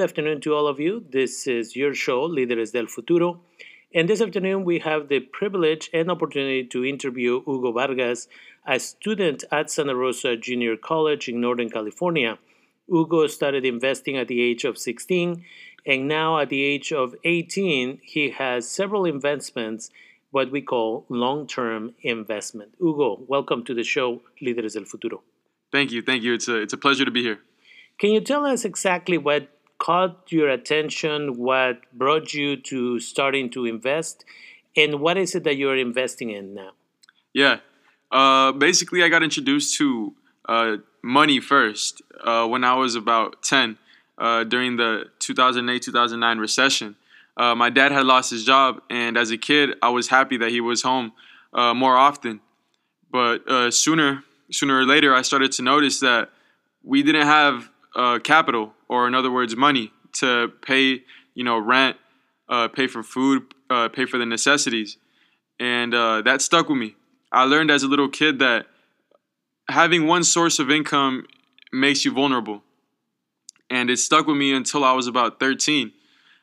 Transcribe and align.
good 0.00 0.04
afternoon 0.04 0.40
to 0.40 0.54
all 0.54 0.66
of 0.66 0.80
you. 0.80 1.04
This 1.10 1.46
is 1.46 1.76
your 1.76 1.92
show, 1.92 2.26
Líderes 2.26 2.72
del 2.72 2.86
Futuro. 2.86 3.42
And 3.94 4.08
this 4.08 4.22
afternoon, 4.22 4.64
we 4.64 4.78
have 4.78 5.08
the 5.08 5.20
privilege 5.20 5.90
and 5.92 6.10
opportunity 6.10 6.64
to 6.68 6.86
interview 6.86 7.42
Hugo 7.44 7.70
Vargas, 7.72 8.26
a 8.66 8.80
student 8.80 9.44
at 9.52 9.70
Santa 9.70 9.94
Rosa 9.94 10.38
Junior 10.38 10.78
College 10.78 11.28
in 11.28 11.38
Northern 11.38 11.68
California. 11.68 12.38
Hugo 12.88 13.26
started 13.26 13.66
investing 13.66 14.16
at 14.16 14.28
the 14.28 14.40
age 14.40 14.64
of 14.64 14.78
16, 14.78 15.44
and 15.84 16.08
now 16.08 16.38
at 16.38 16.48
the 16.48 16.62
age 16.62 16.94
of 16.94 17.14
18, 17.24 18.00
he 18.02 18.30
has 18.30 18.66
several 18.66 19.04
investments, 19.04 19.90
what 20.30 20.50
we 20.50 20.62
call 20.62 21.04
long 21.10 21.46
term 21.46 21.94
investment. 22.00 22.72
Hugo, 22.78 23.20
welcome 23.28 23.64
to 23.64 23.74
the 23.74 23.84
show, 23.84 24.22
Líderes 24.40 24.72
del 24.72 24.86
Futuro. 24.86 25.22
Thank 25.70 25.92
you. 25.92 26.00
Thank 26.00 26.22
you. 26.22 26.32
It's 26.32 26.48
a, 26.48 26.56
it's 26.56 26.72
a 26.72 26.78
pleasure 26.78 27.04
to 27.04 27.10
be 27.10 27.22
here. 27.22 27.40
Can 27.98 28.12
you 28.12 28.22
tell 28.22 28.46
us 28.46 28.64
exactly 28.64 29.18
what 29.18 29.59
caught 29.80 30.30
your 30.30 30.48
attention, 30.48 31.36
what 31.36 31.80
brought 31.92 32.32
you 32.32 32.56
to 32.56 33.00
starting 33.00 33.50
to 33.50 33.64
invest, 33.64 34.24
and 34.76 35.00
what 35.00 35.16
is 35.16 35.34
it 35.34 35.42
that 35.44 35.56
you're 35.56 35.76
investing 35.76 36.30
in 36.30 36.54
now? 36.54 36.70
Yeah. 37.32 37.56
Uh, 38.12 38.52
basically, 38.52 39.02
I 39.02 39.08
got 39.08 39.22
introduced 39.22 39.76
to 39.78 40.14
uh, 40.48 40.76
money 41.02 41.40
first 41.40 42.02
uh, 42.22 42.46
when 42.46 42.62
I 42.62 42.74
was 42.74 42.94
about 42.94 43.42
10 43.42 43.78
uh, 44.18 44.44
during 44.44 44.76
the 44.76 45.06
2008 45.18 45.82
2009 45.82 46.38
recession. 46.38 46.96
Uh, 47.36 47.54
my 47.54 47.70
dad 47.70 47.90
had 47.90 48.04
lost 48.04 48.30
his 48.30 48.44
job, 48.44 48.82
and 48.90 49.16
as 49.16 49.30
a 49.30 49.38
kid, 49.38 49.70
I 49.80 49.88
was 49.88 50.08
happy 50.08 50.36
that 50.36 50.50
he 50.50 50.60
was 50.60 50.82
home 50.82 51.12
uh, 51.54 51.72
more 51.72 51.96
often. 51.96 52.40
But 53.10 53.72
sooner, 53.72 54.22
sooner 54.52 54.78
or 54.80 54.84
later, 54.84 55.14
I 55.14 55.22
started 55.22 55.50
to 55.52 55.62
notice 55.62 55.98
that 56.00 56.30
we 56.84 57.02
didn't 57.02 57.26
have 57.26 57.68
capital, 58.22 58.72
or 58.90 59.06
in 59.06 59.14
other 59.14 59.30
words, 59.30 59.54
money 59.54 59.92
to 60.12 60.52
pay, 60.62 61.02
you 61.34 61.44
know, 61.44 61.56
rent, 61.56 61.96
uh, 62.48 62.66
pay 62.66 62.88
for 62.88 63.04
food, 63.04 63.54
uh, 63.70 63.88
pay 63.88 64.04
for 64.04 64.18
the 64.18 64.26
necessities, 64.26 64.98
and 65.60 65.94
uh, 65.94 66.20
that 66.22 66.42
stuck 66.42 66.68
with 66.68 66.76
me. 66.76 66.96
I 67.30 67.44
learned 67.44 67.70
as 67.70 67.84
a 67.84 67.86
little 67.86 68.08
kid 68.08 68.40
that 68.40 68.66
having 69.68 70.08
one 70.08 70.24
source 70.24 70.58
of 70.58 70.72
income 70.72 71.28
makes 71.72 72.04
you 72.04 72.12
vulnerable, 72.12 72.64
and 73.70 73.88
it 73.90 73.98
stuck 73.98 74.26
with 74.26 74.36
me 74.36 74.52
until 74.52 74.82
I 74.82 74.92
was 74.92 75.06
about 75.06 75.38
13, 75.38 75.92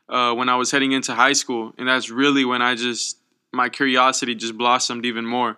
uh, 0.08 0.34
when 0.34 0.48
I 0.48 0.56
was 0.56 0.72
heading 0.72 0.94
into 0.94 1.14
high 1.14 1.34
school, 1.34 1.74
and 1.78 1.86
that's 1.86 2.10
really 2.10 2.46
when 2.46 2.62
I 2.62 2.76
just 2.76 3.18
my 3.52 3.68
curiosity 3.68 4.36
just 4.36 4.58
blossomed 4.58 5.06
even 5.06 5.26
more, 5.26 5.58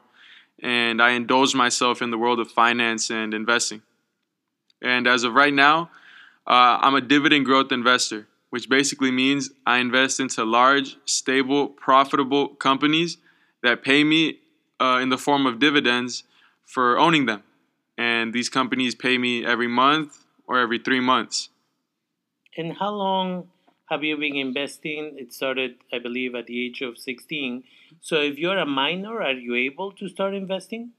and 0.63 1.03
I 1.03 1.11
indulged 1.11 1.55
myself 1.55 2.01
in 2.01 2.09
the 2.09 2.17
world 2.17 2.39
of 2.39 2.49
finance 2.49 3.11
and 3.11 3.35
investing. 3.35 3.83
And 4.81 5.05
as 5.05 5.23
of 5.23 5.33
right 5.33 5.53
now, 5.53 5.91
uh, 6.49 6.79
I'm 6.81 6.95
a 6.95 7.01
dividend 7.01 7.45
growth 7.45 7.71
investor, 7.71 8.27
which 8.49 8.67
basically 8.67 9.11
means 9.11 9.51
I 9.65 9.77
invest 9.77 10.19
into 10.19 10.43
large, 10.43 10.97
stable, 11.05 11.67
profitable 11.67 12.49
companies 12.55 13.17
that 13.61 13.83
pay 13.83 14.03
me 14.03 14.39
uh, 14.81 14.99
in 15.01 15.09
the 15.09 15.17
form 15.17 15.45
of 15.45 15.59
dividends 15.59 16.23
for 16.65 16.97
owning 16.97 17.27
them. 17.27 17.43
And 17.97 18.33
these 18.33 18.49
companies 18.49 18.95
pay 18.95 19.17
me 19.17 19.45
every 19.45 19.67
month 19.67 20.25
or 20.47 20.59
every 20.59 20.79
three 20.79 20.99
months. 20.99 21.49
And 22.57 22.77
how 22.77 22.91
long 22.91 23.49
have 23.89 24.03
you 24.03 24.17
been 24.17 24.35
investing? 24.35 25.15
It 25.17 25.33
started, 25.33 25.75
I 25.93 25.99
believe, 25.99 26.33
at 26.33 26.47
the 26.47 26.65
age 26.65 26.81
of 26.81 26.97
16. 26.97 27.63
So 28.01 28.15
if 28.21 28.37
you're 28.37 28.57
a 28.57 28.65
minor, 28.65 29.21
are 29.21 29.33
you 29.33 29.55
able 29.55 29.91
to 29.93 30.09
start 30.09 30.33
investing? 30.33 30.91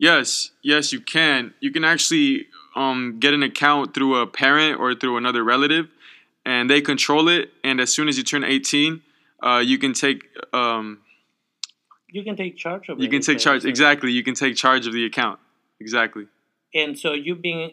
Yes, 0.00 0.52
yes, 0.62 0.94
you 0.94 1.00
can. 1.02 1.52
You 1.60 1.70
can 1.70 1.84
actually 1.84 2.46
um, 2.74 3.18
get 3.20 3.34
an 3.34 3.42
account 3.42 3.92
through 3.92 4.16
a 4.16 4.26
parent 4.26 4.80
or 4.80 4.94
through 4.94 5.18
another 5.18 5.44
relative, 5.44 5.88
and 6.46 6.70
they 6.70 6.80
control 6.80 7.28
it. 7.28 7.50
And 7.62 7.82
as 7.82 7.92
soon 7.92 8.08
as 8.08 8.16
you 8.16 8.24
turn 8.24 8.42
18, 8.42 9.02
uh, 9.42 9.62
you 9.62 9.76
can 9.76 9.92
take. 9.92 10.24
Um, 10.54 11.00
you 12.08 12.24
can 12.24 12.34
take 12.34 12.56
charge 12.56 12.88
of 12.88 12.98
it. 12.98 13.02
You 13.02 13.10
can 13.10 13.20
take 13.20 13.38
charge. 13.38 13.66
Exactly. 13.66 14.10
You 14.10 14.24
can 14.24 14.34
take 14.34 14.56
charge 14.56 14.86
of 14.86 14.94
the 14.94 15.04
account. 15.04 15.38
Exactly. 15.80 16.26
And 16.74 16.98
so 16.98 17.12
you've 17.12 17.42
been 17.42 17.70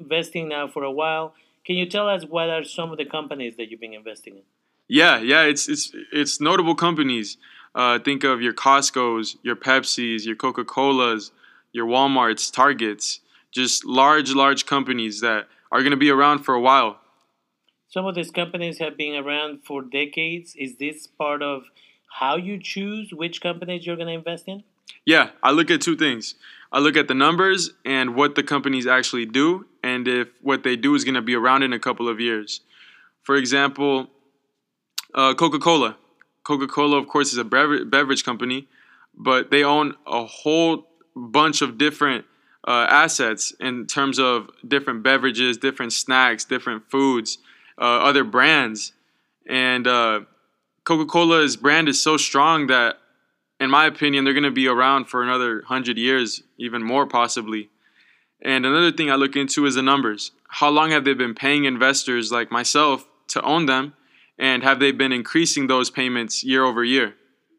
investing 0.00 0.48
now 0.48 0.66
for 0.66 0.82
a 0.82 0.90
while. 0.90 1.34
Can 1.64 1.76
you 1.76 1.86
tell 1.86 2.08
us 2.08 2.24
what 2.24 2.50
are 2.50 2.64
some 2.64 2.90
of 2.90 2.98
the 2.98 3.04
companies 3.04 3.56
that 3.56 3.70
you've 3.70 3.80
been 3.80 3.94
investing 3.94 4.34
in? 4.34 4.42
Yeah, 4.88 5.18
yeah, 5.20 5.42
it's 5.42 5.68
it's 5.68 5.92
it's 6.12 6.40
notable 6.40 6.74
companies. 6.74 7.36
Uh, 7.72 8.00
think 8.00 8.24
of 8.24 8.42
your 8.42 8.54
Costco's, 8.54 9.36
your 9.42 9.54
Pepsi's, 9.54 10.26
your 10.26 10.34
Coca 10.34 10.64
Colas, 10.64 11.30
your 11.72 11.86
Walmarts, 11.86 12.52
Targets, 12.52 13.20
just 13.52 13.84
large, 13.84 14.32
large 14.32 14.66
companies 14.66 15.20
that 15.20 15.48
are 15.70 15.80
going 15.80 15.90
to 15.90 15.96
be 15.96 16.10
around 16.10 16.40
for 16.40 16.54
a 16.54 16.60
while. 16.60 16.98
Some 17.88 18.06
of 18.06 18.14
these 18.14 18.30
companies 18.30 18.78
have 18.78 18.96
been 18.96 19.14
around 19.14 19.64
for 19.64 19.82
decades. 19.82 20.54
Is 20.56 20.76
this 20.76 21.06
part 21.06 21.42
of 21.42 21.64
how 22.10 22.36
you 22.36 22.58
choose 22.60 23.12
which 23.12 23.40
companies 23.40 23.86
you're 23.86 23.96
going 23.96 24.08
to 24.08 24.14
invest 24.14 24.46
in? 24.46 24.62
Yeah, 25.04 25.30
I 25.42 25.52
look 25.52 25.70
at 25.70 25.80
two 25.80 25.96
things. 25.96 26.34
I 26.70 26.80
look 26.80 26.96
at 26.96 27.08
the 27.08 27.14
numbers 27.14 27.70
and 27.84 28.14
what 28.14 28.34
the 28.34 28.42
companies 28.42 28.86
actually 28.86 29.24
do, 29.24 29.66
and 29.82 30.06
if 30.06 30.28
what 30.42 30.64
they 30.64 30.76
do 30.76 30.94
is 30.94 31.04
going 31.04 31.14
to 31.14 31.22
be 31.22 31.34
around 31.34 31.62
in 31.62 31.72
a 31.72 31.78
couple 31.78 32.08
of 32.08 32.20
years. 32.20 32.60
For 33.22 33.36
example, 33.36 34.08
uh, 35.14 35.34
Coca 35.34 35.58
Cola. 35.58 35.96
Coca 36.44 36.66
Cola, 36.66 36.98
of 36.98 37.08
course, 37.08 37.32
is 37.32 37.38
a 37.38 37.44
beverage 37.44 38.24
company, 38.24 38.68
but 39.14 39.50
they 39.50 39.64
own 39.64 39.94
a 40.06 40.24
whole 40.24 40.86
bunch 41.18 41.62
of 41.62 41.78
different 41.78 42.24
uh, 42.66 42.86
assets 42.88 43.52
in 43.60 43.86
terms 43.86 44.18
of 44.18 44.50
different 44.66 45.02
beverages, 45.02 45.56
different 45.56 45.92
snacks, 45.92 46.44
different 46.44 46.90
foods, 46.90 47.38
uh, 47.80 47.84
other 47.84 48.24
brands. 48.24 48.92
And 49.48 49.86
uh, 49.86 50.20
Coca 50.84 51.06
Cola's 51.06 51.56
brand 51.56 51.88
is 51.88 52.02
so 52.02 52.16
strong 52.16 52.66
that, 52.66 52.96
in 53.60 53.70
my 53.70 53.86
opinion, 53.86 54.24
they're 54.24 54.34
going 54.34 54.44
to 54.44 54.50
be 54.50 54.68
around 54.68 55.06
for 55.06 55.22
another 55.22 55.56
100 55.56 55.96
years, 55.98 56.42
even 56.58 56.82
more 56.82 57.06
possibly. 57.06 57.70
And 58.42 58.64
another 58.64 58.92
thing 58.92 59.10
I 59.10 59.16
look 59.16 59.34
into 59.34 59.66
is 59.66 59.74
the 59.74 59.82
numbers. 59.82 60.32
How 60.48 60.68
long 60.68 60.90
have 60.90 61.04
they 61.04 61.14
been 61.14 61.34
paying 61.34 61.64
investors 61.64 62.30
like 62.30 62.52
myself 62.52 63.06
to 63.28 63.42
own 63.42 63.66
them? 63.66 63.94
And 64.38 64.62
have 64.62 64.78
they 64.78 64.92
been 64.92 65.12
increasing 65.12 65.66
those 65.66 65.90
payments 65.90 66.44
year 66.44 66.64
over 66.64 66.84
year? 66.84 67.14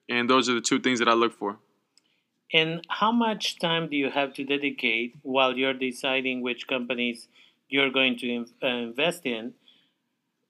And 0.08 0.30
those 0.30 0.48
are 0.48 0.54
the 0.54 0.62
two 0.62 0.80
things 0.80 1.00
that 1.00 1.10
I 1.10 1.14
look 1.14 1.34
for. 1.34 1.60
And 2.52 2.86
how 2.90 3.12
much 3.12 3.60
time 3.60 3.90
do 3.90 3.96
you 3.96 4.10
have 4.10 4.34
to 4.36 4.44
dedicate 4.44 5.16
while 5.22 5.56
you're 5.56 5.74
deciding 5.74 6.42
which 6.42 6.68
companies 6.68 7.28
you're 7.70 7.92
going 7.92 8.18
to 8.20 8.46
uh, 8.64 8.68
invest 8.68 9.26
in? 9.26 9.54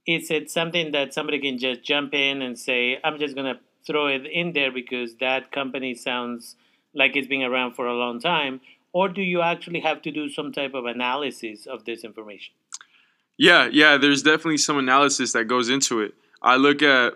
Is 0.07 0.31
it 0.31 0.49
something 0.49 0.91
that 0.93 1.13
somebody 1.13 1.39
can 1.39 1.57
just 1.57 1.83
jump 1.83 2.13
in 2.13 2.41
and 2.41 2.57
say, 2.57 2.99
I'm 3.03 3.19
just 3.19 3.35
going 3.35 3.53
to 3.53 3.59
throw 3.85 4.07
it 4.07 4.25
in 4.25 4.53
there 4.53 4.71
because 4.71 5.15
that 5.17 5.51
company 5.51 5.93
sounds 5.93 6.55
like 6.93 7.15
it's 7.15 7.27
been 7.27 7.43
around 7.43 7.75
for 7.75 7.85
a 7.85 7.93
long 7.93 8.19
time? 8.19 8.61
Or 8.93 9.09
do 9.09 9.21
you 9.21 9.41
actually 9.41 9.81
have 9.81 10.01
to 10.03 10.11
do 10.11 10.29
some 10.29 10.51
type 10.51 10.73
of 10.73 10.85
analysis 10.85 11.67
of 11.67 11.85
this 11.85 12.03
information? 12.03 12.53
Yeah, 13.37 13.69
yeah, 13.71 13.97
there's 13.97 14.23
definitely 14.23 14.57
some 14.57 14.77
analysis 14.77 15.33
that 15.33 15.45
goes 15.45 15.69
into 15.69 16.01
it. 16.01 16.13
I 16.41 16.55
look 16.55 16.81
at 16.81 17.13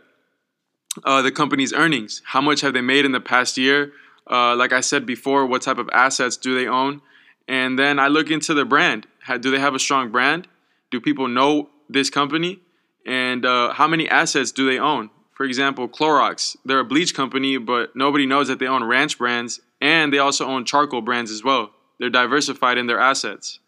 uh, 1.04 1.22
the 1.22 1.32
company's 1.32 1.74
earnings. 1.74 2.22
How 2.26 2.42
much 2.42 2.62
have 2.62 2.74
they 2.74 2.82
made 2.82 3.06
in 3.06 3.12
the 3.12 3.20
past 3.20 3.58
year? 3.58 3.92
Uh, 4.30 4.56
like 4.56 4.72
I 4.72 4.82
said 4.82 5.06
before, 5.06 5.46
what 5.46 5.62
type 5.62 5.78
of 5.78 5.90
assets 5.92 6.38
do 6.38 6.56
they 6.56 6.68
own? 6.68 7.02
And 7.48 7.78
then 7.78 8.00
I 8.00 8.08
look 8.08 8.32
into 8.32 8.54
the 8.54 8.66
brand. 8.66 9.06
Do 9.40 9.52
they 9.52 9.60
have 9.60 9.76
a 9.76 9.80
strong 9.80 10.12
brand? 10.12 10.48
Do 10.92 11.02
people 11.02 11.28
know 11.28 11.70
this 11.90 12.10
company? 12.10 12.60
And 13.06 13.46
uh, 13.46 13.74
how 13.74 13.88
many 13.88 14.08
assets 14.08 14.52
do 14.52 14.70
they 14.70 14.80
own? 14.80 15.10
For 15.34 15.46
example, 15.46 15.90
Clorox, 15.90 16.56
they're 16.64 16.80
a 16.80 16.86
bleach 16.86 17.14
company, 17.16 17.58
but 17.58 17.96
nobody 17.96 18.26
knows 18.26 18.48
that 18.48 18.60
they 18.60 18.68
own 18.68 18.84
ranch 18.84 19.18
brands 19.18 19.60
and 19.82 20.14
they 20.14 20.20
also 20.20 20.46
own 20.46 20.64
charcoal 20.64 21.02
brands 21.02 21.32
as 21.32 21.44
well. 21.44 21.72
They're 22.00 22.10
diversified 22.10 22.78
in 22.78 22.88
their 22.88 23.00
assets. 23.00 23.60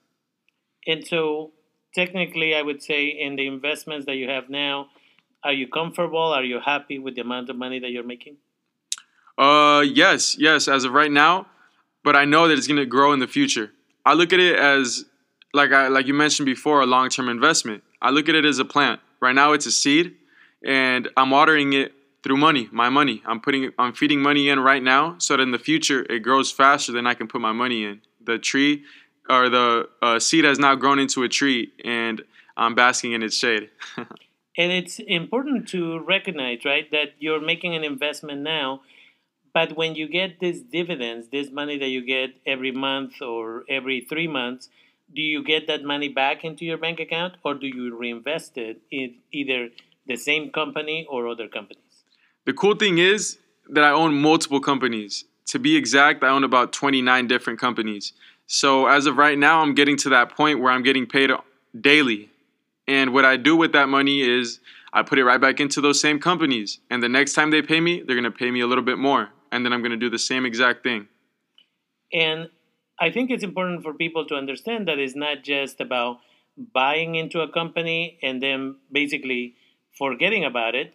And 0.88 1.06
so, 1.06 1.51
technically, 1.94 2.56
I 2.56 2.62
would 2.62 2.81
say 2.84 3.08
in 3.08 3.36
the 3.36 3.48
investments 3.48 4.06
that 4.06 4.16
you 4.16 4.30
have 4.30 4.50
now, 4.50 4.88
are 5.44 5.54
you 5.54 5.68
comfortable? 5.68 6.19
Are 6.19 6.44
you 6.44 6.60
happy 6.63 7.00
with 7.00 7.16
the 7.16 7.22
amount 7.22 7.50
of 7.50 7.56
money 7.56 7.80
that 7.80 7.90
you're 7.90 8.04
making? 8.04 8.38
Uh, 9.38 9.84
yes, 9.86 10.38
yes, 10.38 10.68
as 10.68 10.86
of 10.86 10.94
right 10.94 11.12
now, 11.12 11.48
but 12.04 12.16
I 12.16 12.26
know 12.26 12.48
that 12.48 12.58
it's 12.58 12.68
going 12.68 12.80
to 12.80 12.86
grow 12.86 13.12
in 13.14 13.20
the 13.20 13.28
future. 13.28 13.72
I 14.06 14.14
look 14.14 14.32
at 14.32 14.40
it 14.40 14.58
as 14.58 15.06
like 15.54 15.72
I 15.72 15.88
like 15.88 16.08
you 16.08 16.14
mentioned 16.14 16.46
before, 16.46 16.82
a 16.82 16.86
long-term 16.86 17.30
investment. 17.30 17.84
I 18.02 18.12
look 18.12 18.30
at 18.30 18.36
it 18.36 18.46
as 18.46 18.60
a 18.60 18.66
plant. 18.66 19.00
Right 19.22 19.34
now, 19.34 19.54
it's 19.54 19.66
a 19.66 19.72
seed, 19.72 20.16
and 20.64 21.10
I'm 21.18 21.32
watering 21.32 21.74
it 21.74 21.94
through 22.24 22.38
money, 22.38 22.70
my 22.72 22.90
money. 22.90 23.22
I'm 23.26 23.40
putting, 23.40 23.72
I'm 23.78 23.94
feeding 23.94 24.22
money 24.22 24.50
in 24.50 24.60
right 24.60 24.84
now, 24.84 25.16
so 25.18 25.38
that 25.38 25.44
in 25.44 25.52
the 25.52 25.60
future 25.60 26.06
it 26.10 26.20
grows 26.20 26.52
faster 26.52 26.92
than 26.92 27.08
I 27.08 27.14
can 27.14 27.28
put 27.28 27.42
my 27.42 27.52
money 27.52 27.86
in. 27.86 28.02
The 28.24 28.38
tree, 28.38 28.84
or 29.30 29.50
the 29.50 29.90
uh, 30.02 30.20
seed, 30.20 30.44
has 30.44 30.60
now 30.60 30.76
grown 30.76 31.00
into 31.00 31.24
a 31.24 31.30
tree, 31.30 31.72
and 31.84 32.22
I'm 32.58 32.76
basking 32.76 33.14
in 33.14 33.24
its 33.24 33.38
shade. 33.38 33.70
and 33.98 34.08
it's 34.72 35.00
important 35.00 35.68
to 35.70 36.00
recognize, 36.00 36.66
right, 36.66 36.90
that 36.92 37.14
you're 37.20 37.42
making 37.42 37.76
an 37.76 37.84
investment 37.84 38.42
now 38.42 38.82
but 39.56 39.78
when 39.78 39.96
you 39.96 40.10
get 40.10 40.42
these 40.42 40.62
dividends, 40.62 41.30
this 41.31 41.50
money 41.50 41.78
that 41.78 41.88
you 41.88 42.06
get 42.06 42.31
every 42.46 42.74
month 42.74 43.22
or 43.22 43.63
every 43.69 44.02
three 44.02 44.28
months, 44.28 44.68
do 45.16 45.22
you 45.22 45.42
get 45.46 45.66
that 45.68 45.81
money 45.81 46.10
back 46.10 46.44
into 46.44 46.66
your 46.66 46.78
bank 46.78 47.00
account 47.00 47.36
or 47.42 47.54
do 47.54 47.66
you 47.66 47.96
reinvest 47.96 48.57
it 48.57 48.81
in 48.92 49.16
either 49.31 49.69
the 50.07 50.18
same 50.18 50.52
company 50.52 51.07
or 51.10 51.30
other 51.30 51.48
companies? 51.48 52.04
The 52.44 52.52
cool 52.52 52.75
thing 52.75 52.98
is 52.98 53.38
that 53.69 53.86
I 53.86 53.92
own 53.92 54.13
multiple 54.13 54.60
companies. 54.60 55.24
To 55.52 55.58
be 55.58 55.78
exact, 55.78 56.22
I 56.25 56.30
own 56.30 56.44
about 56.44 56.74
29 56.74 57.25
different 57.28 57.58
companies. 57.58 58.12
So 58.48 58.88
as 58.88 59.06
of 59.06 59.16
right 59.16 59.38
now, 59.38 59.62
I'm 59.62 59.74
getting 59.74 59.96
to 60.00 60.10
that 60.10 60.36
point 60.36 60.60
where 60.60 60.74
I'm 60.74 60.84
getting 60.84 61.08
paid 61.08 61.31
daily. 61.80 62.30
And 62.90 63.13
what 63.13 63.24
I 63.24 63.38
do 63.38 63.56
with 63.56 63.72
that 63.72 63.88
money 63.88 64.19
is 64.19 64.60
I 64.92 65.01
put 65.04 65.18
it 65.18 65.24
right 65.24 65.40
back 65.40 65.62
into 65.62 65.80
those 65.80 66.01
same 66.01 66.19
companies. 66.19 66.80
And 66.90 67.01
the 67.01 67.08
next 67.08 67.34
time 67.36 67.51
they 67.51 67.62
pay 67.62 67.80
me, 67.80 68.01
they're 68.01 68.19
going 68.19 68.25
to 68.25 68.38
pay 68.38 68.51
me 68.51 68.60
a 68.60 68.68
little 68.68 68.84
bit 68.84 68.98
more. 68.98 69.30
And 69.51 69.65
then 69.65 69.74
I'm 69.74 69.81
going 69.81 69.92
to 69.92 69.97
do 69.97 70.09
the 70.09 70.19
same 70.19 70.45
exact 70.45 70.83
thing. 70.83 71.07
And 72.13 72.50
I 73.00 73.09
think 73.12 73.30
it's 73.30 73.44
important 73.44 73.83
for 73.83 73.94
people 73.94 74.25
to 74.27 74.36
understand 74.36 74.88
that 74.88 75.00
it's 75.00 75.15
not 75.15 75.44
just 75.44 75.81
about 75.81 76.19
buying 76.74 77.15
into 77.15 77.42
a 77.42 77.51
company 77.51 78.18
and 78.24 78.42
then 78.42 78.77
basically 78.92 79.56
forgetting 79.97 80.45
about 80.45 80.75
it. 80.75 80.94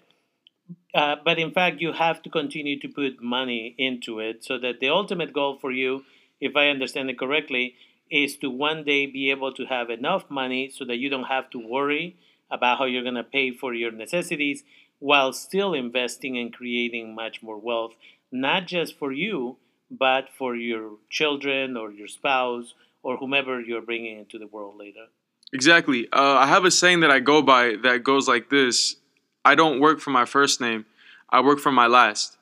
Uh, 0.94 1.16
but 1.24 1.38
in 1.38 1.50
fact, 1.52 1.80
you 1.80 1.92
have 1.92 2.22
to 2.22 2.30
continue 2.30 2.78
to 2.80 2.88
put 2.88 3.22
money 3.22 3.74
into 3.76 4.20
it 4.20 4.44
so 4.44 4.58
that 4.58 4.80
the 4.80 4.88
ultimate 4.88 5.32
goal 5.32 5.58
for 5.60 5.70
you, 5.70 6.04
if 6.40 6.56
I 6.56 6.68
understand 6.68 7.10
it 7.10 7.18
correctly, 7.18 7.74
is 8.10 8.36
to 8.38 8.50
one 8.50 8.84
day 8.84 9.06
be 9.06 9.30
able 9.30 9.52
to 9.52 9.66
have 9.66 9.90
enough 9.90 10.30
money 10.30 10.70
so 10.70 10.84
that 10.84 10.96
you 10.96 11.08
don't 11.08 11.24
have 11.24 11.50
to 11.50 11.58
worry 11.58 12.16
about 12.50 12.78
how 12.78 12.84
you're 12.84 13.02
going 13.02 13.14
to 13.14 13.24
pay 13.24 13.52
for 13.52 13.74
your 13.74 13.92
necessities 13.92 14.64
while 14.98 15.32
still 15.32 15.74
investing 15.74 16.36
and 16.36 16.52
creating 16.52 17.14
much 17.14 17.42
more 17.42 17.58
wealth, 17.58 17.94
not 18.32 18.66
just 18.66 18.98
for 18.98 19.12
you, 19.12 19.56
but 19.90 20.28
for 20.38 20.54
your 20.54 20.92
children 21.08 21.76
or 21.76 21.90
your 21.90 22.08
spouse 22.08 22.74
or 23.02 23.16
whomever 23.16 23.60
you're 23.60 23.82
bringing 23.82 24.18
into 24.18 24.38
the 24.38 24.46
world 24.46 24.76
later. 24.78 25.06
Exactly. 25.52 26.06
Uh, 26.12 26.36
I 26.36 26.46
have 26.46 26.64
a 26.64 26.70
saying 26.70 27.00
that 27.00 27.10
I 27.10 27.18
go 27.18 27.42
by 27.42 27.76
that 27.82 28.04
goes 28.04 28.28
like 28.28 28.50
this 28.50 28.96
I 29.44 29.54
don't 29.54 29.80
work 29.80 30.00
for 30.00 30.10
my 30.10 30.24
first 30.24 30.60
name, 30.60 30.86
I 31.30 31.40
work 31.40 31.58
for 31.58 31.72
my 31.72 31.86
last. 31.86 32.36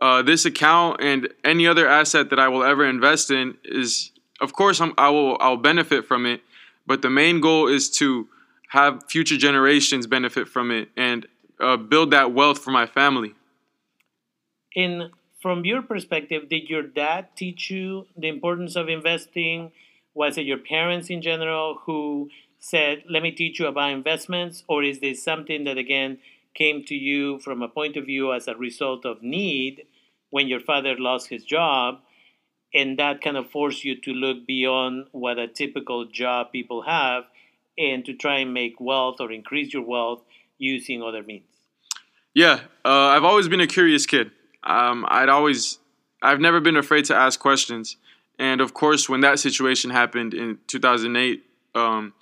Uh, 0.00 0.22
this 0.22 0.44
account 0.44 1.00
and 1.00 1.28
any 1.42 1.66
other 1.66 1.88
asset 1.88 2.30
that 2.30 2.38
I 2.38 2.48
will 2.48 2.62
ever 2.62 2.84
invest 2.86 3.30
in 3.30 3.56
is, 3.64 4.12
of 4.40 4.52
course, 4.52 4.80
I'm, 4.80 4.92
I 4.98 5.08
will 5.10 5.36
I'll 5.40 5.56
benefit 5.56 6.06
from 6.06 6.26
it, 6.26 6.42
but 6.86 7.02
the 7.02 7.10
main 7.10 7.40
goal 7.40 7.66
is 7.66 7.90
to 7.98 8.28
have 8.68 9.04
future 9.08 9.36
generations 9.36 10.06
benefit 10.06 10.48
from 10.48 10.70
it 10.70 10.88
and 10.96 11.26
uh, 11.60 11.76
build 11.76 12.10
that 12.10 12.32
wealth 12.32 12.58
for 12.58 12.70
my 12.70 12.86
family. 12.86 13.34
In 14.74 15.10
from 15.46 15.64
your 15.64 15.80
perspective, 15.80 16.48
did 16.48 16.68
your 16.68 16.82
dad 16.82 17.28
teach 17.36 17.70
you 17.70 18.08
the 18.16 18.26
importance 18.26 18.74
of 18.74 18.88
investing? 18.88 19.70
Was 20.12 20.36
it 20.36 20.44
your 20.44 20.58
parents 20.58 21.08
in 21.08 21.22
general 21.22 21.78
who 21.84 22.30
said, 22.58 23.04
"Let 23.08 23.22
me 23.22 23.30
teach 23.30 23.60
you 23.60 23.68
about 23.68 23.92
investments," 23.92 24.64
or 24.66 24.82
is 24.82 24.98
this 24.98 25.22
something 25.22 25.62
that 25.62 25.78
again 25.78 26.18
came 26.54 26.82
to 26.86 26.96
you 26.96 27.38
from 27.38 27.62
a 27.62 27.68
point 27.68 27.96
of 27.96 28.06
view 28.06 28.32
as 28.32 28.48
a 28.48 28.56
result 28.56 29.06
of 29.06 29.22
need 29.22 29.84
when 30.30 30.48
your 30.48 30.58
father 30.58 30.96
lost 30.98 31.28
his 31.28 31.44
job? 31.44 32.00
And 32.74 32.98
that 32.98 33.22
kind 33.22 33.36
of 33.36 33.48
forced 33.48 33.84
you 33.84 33.94
to 34.00 34.12
look 34.12 34.48
beyond 34.48 35.06
what 35.12 35.38
a 35.38 35.46
typical 35.46 36.06
job 36.06 36.50
people 36.50 36.82
have 36.82 37.22
and 37.78 38.04
to 38.04 38.14
try 38.14 38.38
and 38.38 38.52
make 38.52 38.80
wealth 38.80 39.20
or 39.20 39.30
increase 39.30 39.72
your 39.72 39.84
wealth 39.84 40.24
using 40.58 41.04
other 41.04 41.22
means? 41.22 41.52
Yeah, 42.34 42.62
uh, 42.84 43.14
I've 43.14 43.22
always 43.22 43.46
been 43.46 43.60
a 43.60 43.68
curious 43.68 44.06
kid. 44.06 44.32
Um, 44.66 45.06
I'd 45.08 45.28
always, 45.28 45.78
I've 46.22 46.40
never 46.40 46.60
been 46.60 46.76
afraid 46.76 47.06
to 47.06 47.14
ask 47.14 47.38
questions. 47.40 47.96
And 48.38 48.60
of 48.60 48.74
course, 48.74 49.08
when 49.08 49.20
that 49.22 49.38
situation 49.38 49.90
happened 49.90 50.34
in 50.34 50.58
2008, 50.66 51.42
um, 51.74 52.12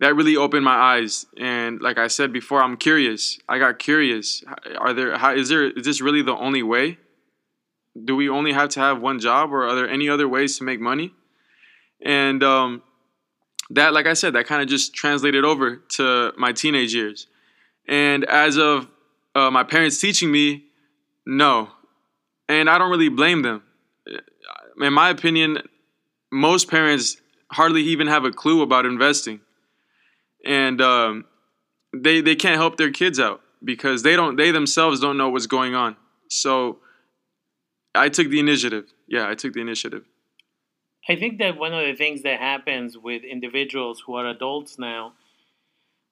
that 0.00 0.16
really 0.16 0.36
opened 0.36 0.64
my 0.64 0.74
eyes. 0.74 1.26
And 1.38 1.80
like 1.80 1.96
I 1.96 2.08
said 2.08 2.32
before, 2.32 2.60
I'm 2.60 2.76
curious. 2.76 3.38
I 3.48 3.58
got 3.58 3.78
curious. 3.78 4.42
Are 4.78 4.92
there? 4.92 5.16
How, 5.16 5.32
is 5.32 5.48
there? 5.48 5.70
Is 5.70 5.84
this 5.84 6.00
really 6.00 6.22
the 6.22 6.34
only 6.34 6.62
way? 6.62 6.98
Do 8.04 8.16
we 8.16 8.28
only 8.28 8.52
have 8.52 8.70
to 8.70 8.80
have 8.80 9.00
one 9.00 9.20
job, 9.20 9.52
or 9.52 9.64
are 9.66 9.74
there 9.76 9.88
any 9.88 10.08
other 10.08 10.26
ways 10.26 10.58
to 10.58 10.64
make 10.64 10.80
money? 10.80 11.12
And 12.04 12.42
um, 12.42 12.82
that, 13.70 13.92
like 13.92 14.06
I 14.06 14.14
said, 14.14 14.32
that 14.32 14.46
kind 14.46 14.60
of 14.60 14.68
just 14.68 14.94
translated 14.94 15.44
over 15.44 15.76
to 15.76 16.32
my 16.36 16.52
teenage 16.52 16.94
years. 16.94 17.28
And 17.86 18.24
as 18.24 18.56
of 18.56 18.88
uh, 19.34 19.50
my 19.50 19.62
parents 19.62 20.00
teaching 20.00 20.32
me, 20.32 20.64
no, 21.26 21.70
and 22.60 22.70
I 22.70 22.78
don't 22.78 22.90
really 22.90 23.08
blame 23.08 23.42
them. 23.42 23.62
In 24.80 24.92
my 24.92 25.10
opinion, 25.10 25.58
most 26.30 26.68
parents 26.68 27.16
hardly 27.50 27.82
even 27.82 28.06
have 28.06 28.24
a 28.24 28.30
clue 28.30 28.62
about 28.62 28.86
investing 28.86 29.40
and 30.44 30.80
um, 30.80 31.24
they 31.94 32.20
they 32.20 32.34
can't 32.34 32.56
help 32.56 32.76
their 32.76 32.90
kids 32.90 33.20
out 33.20 33.40
because 33.64 34.02
they 34.02 34.16
don't 34.16 34.36
they 34.36 34.50
themselves 34.50 35.00
don't 35.00 35.16
know 35.16 35.30
what's 35.30 35.46
going 35.46 35.74
on. 35.74 35.96
So 36.28 36.78
I 37.94 38.08
took 38.08 38.28
the 38.28 38.40
initiative. 38.40 38.92
Yeah, 39.08 39.28
I 39.28 39.34
took 39.34 39.52
the 39.52 39.60
initiative. 39.60 40.04
I 41.08 41.16
think 41.16 41.38
that 41.38 41.58
one 41.58 41.74
of 41.74 41.84
the 41.84 41.94
things 41.94 42.22
that 42.22 42.38
happens 42.38 42.96
with 42.96 43.22
individuals 43.24 44.02
who 44.06 44.14
are 44.14 44.26
adults 44.26 44.78
now, 44.78 45.14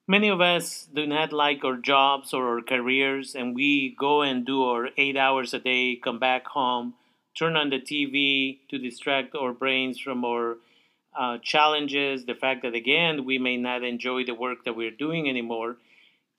many 0.07 0.29
of 0.29 0.41
us 0.41 0.87
do 0.93 1.05
not 1.05 1.31
like 1.31 1.63
our 1.63 1.77
jobs 1.77 2.33
or 2.33 2.55
our 2.55 2.61
careers, 2.61 3.35
and 3.35 3.55
we 3.55 3.95
go 3.97 4.21
and 4.21 4.45
do 4.45 4.63
our 4.63 4.89
eight 4.97 5.17
hours 5.17 5.53
a 5.53 5.59
day, 5.59 5.95
come 5.95 6.19
back 6.19 6.47
home, 6.47 6.95
turn 7.37 7.55
on 7.55 7.69
the 7.69 7.79
TV 7.79 8.59
to 8.69 8.77
distract 8.77 9.35
our 9.35 9.53
brains 9.53 9.99
from 9.99 10.25
our 10.25 10.57
uh, 11.17 11.37
challenges, 11.41 12.25
the 12.25 12.35
fact 12.35 12.61
that 12.63 12.73
again 12.73 13.25
we 13.25 13.37
may 13.37 13.57
not 13.57 13.83
enjoy 13.83 14.23
the 14.23 14.33
work 14.33 14.63
that 14.65 14.75
we're 14.75 14.91
doing 14.91 15.29
anymore, 15.29 15.77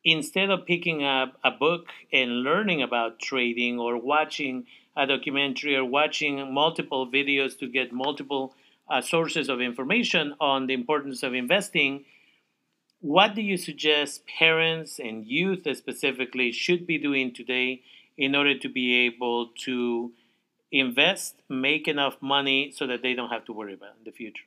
instead 0.04 0.50
of 0.50 0.66
picking 0.66 1.04
up 1.04 1.38
a 1.44 1.50
book 1.50 1.86
and 2.12 2.42
learning 2.42 2.82
about 2.82 3.18
trading 3.18 3.78
or 3.78 3.96
watching 3.96 4.66
a 4.96 5.06
documentary 5.06 5.76
or 5.76 5.84
watching 5.84 6.52
multiple 6.52 7.10
videos 7.10 7.58
to 7.58 7.66
get 7.68 7.92
multiple 7.92 8.54
uh, 8.90 9.00
sources 9.00 9.48
of 9.48 9.60
information 9.60 10.34
on 10.40 10.66
the 10.66 10.74
importance 10.74 11.22
of 11.22 11.32
investing, 11.32 12.04
what 13.02 13.34
do 13.34 13.42
you 13.42 13.56
suggest 13.56 14.22
parents 14.26 14.98
and 14.98 15.26
youth 15.26 15.66
specifically 15.76 16.52
should 16.52 16.86
be 16.86 16.98
doing 16.98 17.34
today 17.34 17.82
in 18.16 18.34
order 18.34 18.56
to 18.56 18.68
be 18.68 19.06
able 19.06 19.48
to 19.64 20.12
invest, 20.70 21.34
make 21.48 21.88
enough 21.88 22.16
money 22.20 22.72
so 22.74 22.86
that 22.86 23.02
they 23.02 23.12
don't 23.12 23.30
have 23.30 23.44
to 23.44 23.52
worry 23.52 23.74
about 23.74 23.90
in 23.98 24.04
the 24.04 24.12
future? 24.12 24.44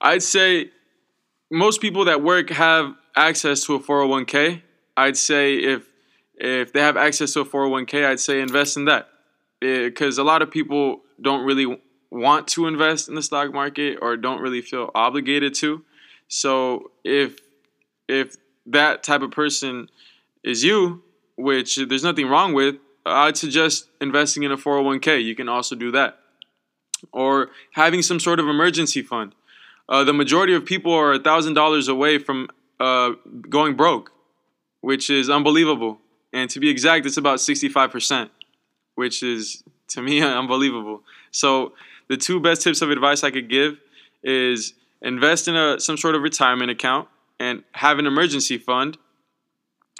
I'd 0.00 0.22
say 0.22 0.70
most 1.50 1.80
people 1.80 2.04
that 2.04 2.22
work 2.22 2.50
have 2.50 2.94
access 3.16 3.64
to 3.64 3.74
a 3.74 3.80
401k. 3.80 4.62
I'd 4.96 5.16
say 5.16 5.54
if 5.56 5.88
if 6.34 6.72
they 6.72 6.80
have 6.80 6.96
access 6.96 7.32
to 7.34 7.40
a 7.40 7.44
401k, 7.44 8.06
I'd 8.06 8.20
say 8.20 8.40
invest 8.40 8.76
in 8.76 8.86
that 8.86 9.08
because 9.60 10.16
a 10.16 10.24
lot 10.24 10.40
of 10.40 10.50
people 10.50 11.02
don't 11.20 11.44
really 11.44 11.78
want 12.10 12.48
to 12.48 12.66
invest 12.66 13.08
in 13.08 13.14
the 13.14 13.22
stock 13.22 13.52
market 13.52 13.98
or 14.00 14.16
don't 14.16 14.40
really 14.40 14.62
feel 14.62 14.90
obligated 14.94 15.54
to. 15.56 15.84
So 16.30 16.92
if 17.04 17.38
if 18.08 18.36
that 18.66 19.02
type 19.02 19.20
of 19.20 19.30
person 19.30 19.90
is 20.42 20.64
you, 20.64 21.02
which 21.36 21.76
there's 21.76 22.02
nothing 22.02 22.26
wrong 22.26 22.54
with, 22.54 22.76
I'd 23.04 23.36
suggest 23.36 23.90
investing 24.00 24.44
in 24.44 24.50
a 24.50 24.56
401k. 24.56 25.22
You 25.22 25.34
can 25.34 25.48
also 25.48 25.76
do 25.76 25.90
that. 25.90 26.18
Or 27.12 27.50
having 27.72 28.00
some 28.00 28.18
sort 28.18 28.40
of 28.40 28.48
emergency 28.48 29.02
fund 29.02 29.34
uh, 29.90 30.04
the 30.04 30.12
majority 30.12 30.54
of 30.54 30.64
people 30.64 30.94
are 30.94 31.18
thousand 31.18 31.54
dollars 31.54 31.88
away 31.88 32.18
from 32.18 32.48
uh, 32.78 33.10
going 33.48 33.74
broke, 33.74 34.12
which 34.80 35.10
is 35.10 35.28
unbelievable. 35.28 35.98
And 36.32 36.48
to 36.50 36.60
be 36.60 36.70
exact, 36.70 37.06
it's 37.06 37.16
about 37.16 37.40
sixty-five 37.40 37.90
percent, 37.90 38.30
which 38.94 39.22
is 39.24 39.64
to 39.88 40.00
me 40.00 40.22
unbelievable. 40.22 41.02
So 41.32 41.72
the 42.08 42.16
two 42.16 42.38
best 42.38 42.62
tips 42.62 42.82
of 42.82 42.90
advice 42.90 43.24
I 43.24 43.32
could 43.32 43.50
give 43.50 43.78
is 44.22 44.74
invest 45.02 45.48
in 45.48 45.56
a 45.56 45.80
some 45.80 45.96
sort 45.96 46.14
of 46.14 46.22
retirement 46.22 46.70
account 46.70 47.08
and 47.38 47.64
have 47.72 47.98
an 47.98 48.06
emergency 48.06 48.58
fund. 48.58 48.98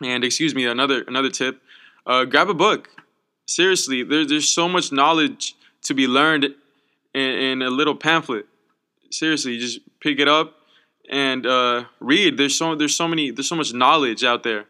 And 0.03 0.25
excuse 0.25 0.55
me, 0.55 0.67
another 0.67 1.03
another 1.03 1.31
tip: 1.31 1.61
uh, 2.07 2.25
grab 2.25 2.49
a 2.49 2.55
book. 2.55 2.89
Seriously, 3.47 4.03
there, 4.03 4.27
there's 4.27 4.49
so 4.49 4.69
much 4.69 4.93
knowledge 4.93 5.55
to 5.83 5.95
be 5.95 6.07
learned 6.07 6.45
in, 7.15 7.21
in 7.23 7.63
a 7.63 7.71
little 7.71 7.97
pamphlet 7.97 8.47
seriously, 9.11 9.59
just 9.59 9.81
pick 10.01 10.19
it 10.19 10.29
up 10.29 10.55
and 11.11 11.47
uh, 11.47 11.85
read. 11.99 12.37
There's 12.37 12.57
so 12.57 12.75
there's 12.75 12.97
so 12.97 13.09
many 13.09 13.31
there's 13.31 13.49
so 13.49 13.57
much 13.57 13.73
knowledge 13.73 14.25
out 14.25 14.43
there. 14.43 14.67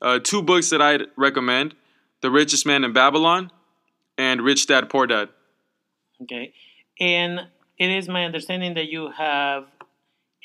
Uh, 0.00 0.18
two 0.22 0.42
books 0.42 0.70
that 0.70 0.80
I'd 0.80 1.02
recommend: 1.16 1.74
The 2.20 2.30
Richest 2.30 2.66
Man 2.66 2.84
in 2.84 2.92
Babylon 2.92 3.50
and 4.16 4.42
Rich 4.42 4.66
Dad 4.66 4.88
Poor 4.88 5.06
Dad. 5.06 5.30
Okay, 6.22 6.52
and 7.00 7.48
it 7.78 7.90
is 7.90 8.08
my 8.08 8.24
understanding 8.24 8.74
that 8.74 8.88
you 8.88 9.10
have 9.10 9.66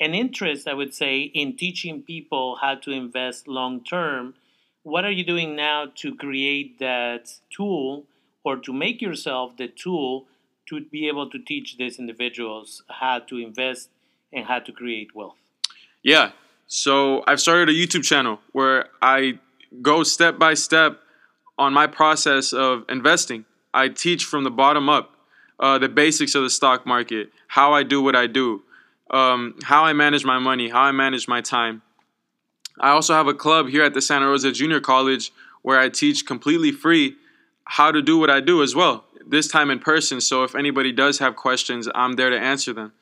an 0.00 0.14
interest, 0.14 0.66
I 0.66 0.74
would 0.74 0.94
say, 0.94 1.22
in 1.22 1.56
teaching 1.56 2.02
people 2.02 2.56
how 2.60 2.74
to 2.76 2.90
invest 2.90 3.48
long 3.48 3.82
term. 3.84 4.34
What 4.82 5.04
are 5.04 5.10
you 5.10 5.24
doing 5.24 5.56
now 5.56 5.86
to 5.96 6.14
create 6.14 6.78
that 6.78 7.32
tool 7.50 8.04
or 8.44 8.56
to 8.58 8.72
make 8.72 9.00
yourself 9.00 9.56
the 9.56 9.68
tool 9.68 10.26
to 10.66 10.80
be 10.80 11.08
able 11.08 11.28
to 11.30 11.38
teach 11.38 11.76
these 11.76 11.98
individuals 11.98 12.82
how 12.88 13.18
to 13.18 13.38
invest 13.38 13.88
and 14.32 14.46
how 14.46 14.58
to 14.58 14.72
create 14.72 15.14
wealth. 15.14 15.36
Yeah. 16.02 16.32
So 16.66 17.22
I've 17.26 17.40
started 17.40 17.68
a 17.68 17.72
YouTube 17.72 18.04
channel 18.04 18.40
where 18.52 18.88
I 19.02 19.38
go 19.82 20.02
step 20.02 20.38
by 20.38 20.54
step 20.54 21.00
on 21.58 21.72
my 21.72 21.86
process 21.86 22.52
of 22.52 22.84
investing. 22.88 23.44
I 23.72 23.88
teach 23.88 24.24
from 24.24 24.44
the 24.44 24.50
bottom 24.50 24.88
up 24.88 25.13
uh, 25.60 25.78
the 25.78 25.88
basics 25.88 26.34
of 26.34 26.42
the 26.42 26.50
stock 26.50 26.86
market, 26.86 27.30
how 27.48 27.72
I 27.72 27.82
do 27.82 28.02
what 28.02 28.16
I 28.16 28.26
do, 28.26 28.62
um, 29.10 29.56
how 29.64 29.84
I 29.84 29.92
manage 29.92 30.24
my 30.24 30.38
money, 30.38 30.68
how 30.68 30.82
I 30.82 30.92
manage 30.92 31.28
my 31.28 31.40
time. 31.40 31.82
I 32.80 32.90
also 32.90 33.14
have 33.14 33.28
a 33.28 33.34
club 33.34 33.68
here 33.68 33.84
at 33.84 33.94
the 33.94 34.02
Santa 34.02 34.26
Rosa 34.26 34.50
Junior 34.50 34.80
College 34.80 35.32
where 35.62 35.78
I 35.78 35.88
teach 35.88 36.26
completely 36.26 36.72
free 36.72 37.16
how 37.64 37.90
to 37.90 38.02
do 38.02 38.18
what 38.18 38.30
I 38.30 38.40
do 38.40 38.62
as 38.62 38.74
well, 38.74 39.04
this 39.26 39.48
time 39.48 39.70
in 39.70 39.78
person. 39.78 40.20
So 40.20 40.44
if 40.44 40.54
anybody 40.54 40.92
does 40.92 41.18
have 41.20 41.36
questions, 41.36 41.88
I'm 41.94 42.14
there 42.14 42.30
to 42.30 42.38
answer 42.38 42.72
them. 42.72 42.92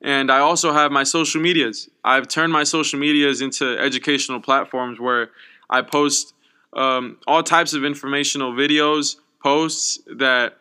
And 0.00 0.32
I 0.32 0.38
also 0.38 0.72
have 0.72 0.90
my 0.90 1.04
social 1.04 1.40
medias. 1.40 1.88
I've 2.04 2.26
turned 2.26 2.52
my 2.52 2.64
social 2.64 2.98
medias 2.98 3.40
into 3.40 3.78
educational 3.78 4.40
platforms 4.40 4.98
where 4.98 5.30
I 5.70 5.82
post 5.82 6.34
um, 6.72 7.18
all 7.26 7.42
types 7.42 7.72
of 7.72 7.84
informational 7.84 8.52
videos, 8.52 9.16
posts 9.40 10.00
that 10.06 10.56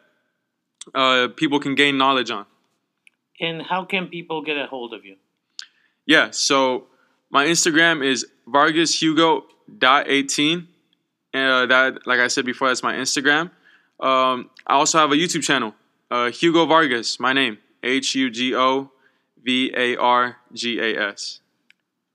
uh, 0.94 1.30
people 1.36 1.60
can 1.60 1.76
gain 1.76 1.98
knowledge 1.98 2.32
on. 2.32 2.46
And 3.40 3.62
how 3.62 3.86
can 3.86 4.08
people 4.08 4.42
get 4.42 4.58
a 4.58 4.68
hold 4.68 4.94
of 4.94 5.06
you? 5.06 5.16
Yeah, 6.06 6.32
so 6.32 6.88
my 7.30 7.46
Instagram 7.46 8.06
is 8.06 8.26
vargashugo.18. 8.48 10.68
Uh, 11.34 11.66
that, 11.66 12.06
like 12.06 12.20
I 12.20 12.28
said 12.28 12.46
before, 12.46 12.68
that's 12.68 12.84
my 12.84 12.94
Instagram. 12.94 13.52
Um, 14.00 14.50
I 14.68 14.74
also 14.74 14.98
have 14.98 15.12
a 15.12 15.16
YouTube 15.16 15.44
channel, 15.44 15.74
uh, 16.10 16.32
Hugo 16.32 16.66
Vargas, 16.66 17.20
my 17.20 17.34
name, 17.34 17.60
H 17.84 18.16
U 18.16 18.30
G 18.30 18.56
O 18.56 18.92
V 19.44 19.72
A 19.76 19.96
R 19.96 20.38
G 20.54 20.80
A 20.80 21.10
S. 21.12 21.40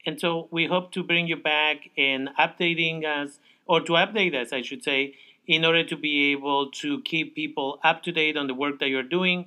And 0.04 0.20
so 0.20 0.49
we 0.50 0.66
hope 0.66 0.92
to 0.92 1.02
bring 1.02 1.26
you 1.26 1.37
back 1.37 1.90
in 1.96 2.28
updating 2.38 3.04
us, 3.04 3.38
or 3.66 3.80
to 3.80 3.92
update 3.92 4.35
us, 4.35 4.52
I 4.52 4.62
should 4.62 4.85
say, 4.85 5.14
in 5.46 5.64
order 5.64 5.84
to 5.84 5.96
be 5.96 6.32
able 6.32 6.70
to 6.70 7.00
keep 7.02 7.34
people 7.34 7.78
up 7.84 8.02
to 8.02 8.12
date 8.12 8.36
on 8.36 8.46
the 8.46 8.54
work 8.54 8.78
that 8.80 8.88
you're 8.88 9.02
doing. 9.02 9.46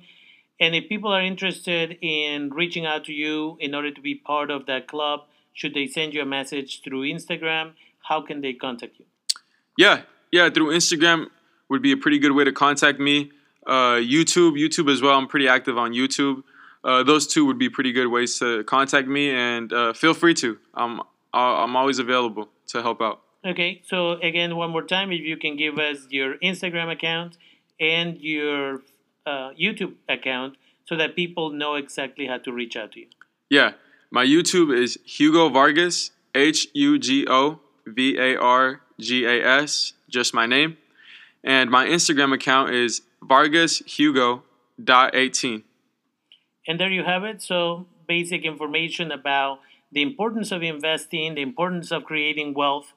And 0.58 0.74
if 0.74 0.88
people 0.88 1.12
are 1.12 1.22
interested 1.22 1.98
in 2.00 2.50
reaching 2.50 2.86
out 2.86 3.04
to 3.04 3.12
you 3.12 3.56
in 3.60 3.74
order 3.74 3.90
to 3.90 4.00
be 4.00 4.14
part 4.14 4.50
of 4.50 4.66
that 4.66 4.88
club, 4.88 5.20
should 5.52 5.74
they 5.74 5.86
send 5.86 6.14
you 6.14 6.22
a 6.22 6.26
message 6.26 6.82
through 6.82 7.02
Instagram? 7.02 7.72
How 8.02 8.20
can 8.20 8.40
they 8.40 8.52
contact 8.52 8.98
you? 8.98 9.04
Yeah, 9.76 10.02
yeah, 10.30 10.50
through 10.50 10.74
Instagram 10.74 11.26
would 11.68 11.82
be 11.82 11.92
a 11.92 11.96
pretty 11.96 12.18
good 12.18 12.32
way 12.32 12.44
to 12.44 12.52
contact 12.52 12.98
me. 12.98 13.30
Uh, 13.66 14.00
YouTube, 14.00 14.52
YouTube 14.52 14.90
as 14.90 15.00
well. 15.00 15.16
I'm 15.16 15.28
pretty 15.28 15.48
active 15.48 15.78
on 15.78 15.92
YouTube 15.92 16.42
uh, 16.82 17.02
those 17.02 17.26
two 17.26 17.44
would 17.44 17.58
be 17.58 17.68
pretty 17.68 17.92
good 17.92 18.08
ways 18.08 18.38
to 18.38 18.64
contact 18.64 19.06
me, 19.06 19.30
and 19.30 19.72
uh, 19.72 19.92
feel 19.92 20.14
free 20.14 20.34
to. 20.34 20.58
I'm 20.74 21.00
I'm 21.32 21.76
always 21.76 21.98
available 21.98 22.48
to 22.68 22.82
help 22.82 23.00
out. 23.00 23.20
Okay, 23.44 23.80
so 23.86 24.12
again, 24.12 24.56
one 24.56 24.70
more 24.70 24.82
time, 24.82 25.12
if 25.12 25.20
you 25.20 25.36
can 25.36 25.56
give 25.56 25.78
us 25.78 26.06
your 26.10 26.36
Instagram 26.38 26.92
account 26.92 27.38
and 27.80 28.18
your 28.20 28.82
uh, 29.26 29.50
YouTube 29.58 29.94
account, 30.08 30.56
so 30.84 30.96
that 30.96 31.16
people 31.16 31.50
know 31.50 31.76
exactly 31.76 32.26
how 32.26 32.36
to 32.36 32.52
reach 32.52 32.76
out 32.76 32.92
to 32.92 33.00
you. 33.00 33.06
Yeah, 33.48 33.72
my 34.10 34.24
YouTube 34.24 34.76
is 34.76 34.98
Hugo 35.04 35.48
Vargas, 35.48 36.10
H 36.34 36.66
U 36.74 36.98
G 36.98 37.26
O 37.28 37.60
V 37.86 38.18
A 38.18 38.36
R 38.36 38.82
G 38.98 39.24
A 39.24 39.42
S, 39.62 39.94
just 40.08 40.34
my 40.34 40.46
name, 40.46 40.76
and 41.42 41.70
my 41.70 41.86
Instagram 41.86 42.34
account 42.34 42.74
is 42.74 43.02
Vargas 43.22 43.78
Hugo 43.86 44.42
dot 44.82 45.14
eighteen. 45.14 45.64
And 46.66 46.78
there 46.78 46.90
you 46.90 47.04
have 47.04 47.24
it. 47.24 47.40
So, 47.40 47.86
basic 48.06 48.44
information 48.44 49.10
about 49.10 49.60
the 49.90 50.02
importance 50.02 50.52
of 50.52 50.62
investing, 50.62 51.34
the 51.34 51.42
importance 51.42 51.90
of 51.90 52.04
creating 52.04 52.52
wealth. 52.54 52.92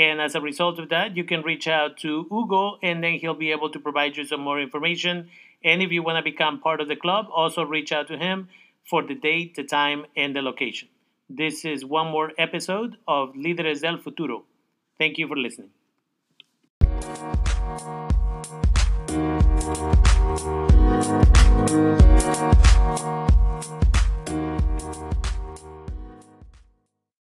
And 0.00 0.18
as 0.18 0.34
a 0.34 0.40
result 0.40 0.78
of 0.78 0.88
that, 0.88 1.14
you 1.14 1.24
can 1.24 1.42
reach 1.42 1.68
out 1.68 1.98
to 1.98 2.26
Hugo 2.30 2.78
and 2.82 3.04
then 3.04 3.18
he'll 3.18 3.34
be 3.34 3.50
able 3.50 3.68
to 3.68 3.78
provide 3.78 4.16
you 4.16 4.24
some 4.24 4.40
more 4.40 4.58
information. 4.58 5.28
And 5.62 5.82
if 5.82 5.92
you 5.92 6.02
want 6.02 6.16
to 6.16 6.22
become 6.22 6.58
part 6.58 6.80
of 6.80 6.88
the 6.88 6.96
club, 6.96 7.26
also 7.30 7.62
reach 7.62 7.92
out 7.92 8.08
to 8.08 8.16
him 8.16 8.48
for 8.88 9.02
the 9.02 9.14
date, 9.14 9.56
the 9.56 9.64
time, 9.64 10.06
and 10.16 10.34
the 10.34 10.40
location. 10.40 10.88
This 11.28 11.66
is 11.66 11.84
one 11.84 12.06
more 12.06 12.32
episode 12.38 12.96
of 13.06 13.34
Líderes 13.34 13.82
del 13.82 13.98
Futuro. 13.98 14.44
Thank 14.98 15.18
you 15.18 15.28
for 15.28 15.36
listening. 15.36 15.68